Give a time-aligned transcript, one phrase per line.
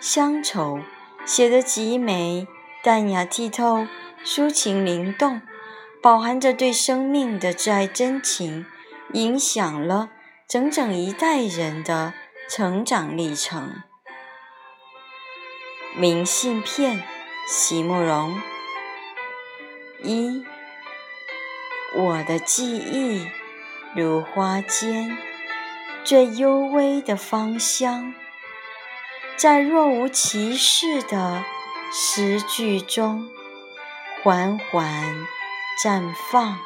[0.00, 0.80] 乡愁
[1.26, 2.48] 写得极美，
[2.82, 3.86] 淡雅剔透，
[4.24, 5.42] 抒情灵动，
[6.02, 8.64] 饱含着对生命的挚爱真情，
[9.12, 10.08] 影响了
[10.48, 12.14] 整整一代人的
[12.48, 13.82] 成长历程。
[15.94, 17.02] 明信片，
[17.46, 18.40] 席慕容。
[20.02, 20.42] 一，
[21.94, 23.26] 我的记忆
[23.94, 25.18] 如花间
[26.02, 28.14] 最幽微的芳香。
[29.40, 31.42] 在若无其事的
[31.90, 33.26] 诗句中
[34.22, 35.26] 缓缓
[35.82, 36.58] 绽放。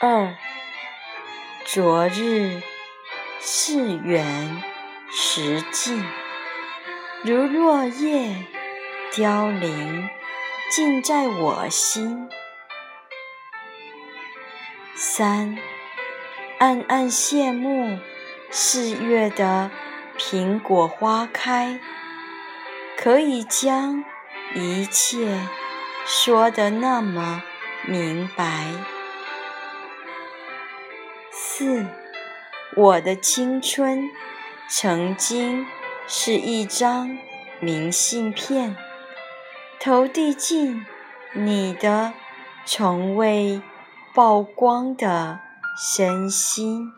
[0.00, 0.34] 二，
[1.64, 2.60] 昨日
[3.40, 4.60] 是远
[5.08, 6.04] 时近，
[7.22, 8.44] 如落叶
[9.12, 10.08] 凋零，
[10.72, 12.28] 尽在我心。
[14.96, 15.56] 三，
[16.58, 18.00] 暗暗羡慕。
[18.52, 19.70] 四月的
[20.18, 21.78] 苹果花开，
[22.96, 24.04] 可以将
[24.56, 25.48] 一切
[26.04, 27.44] 说得那么
[27.86, 28.66] 明白。
[31.30, 31.86] 四，
[32.76, 34.10] 我的青春
[34.68, 35.64] 曾经
[36.08, 37.16] 是一张
[37.60, 38.76] 明信片，
[39.78, 40.84] 投递进
[41.34, 42.12] 你的
[42.64, 43.62] 从未
[44.12, 45.38] 曝光的
[45.76, 46.92] 身心。